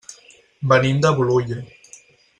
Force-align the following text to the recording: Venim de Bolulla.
Venim 0.71 1.03
de 1.05 1.13
Bolulla. 1.19 1.61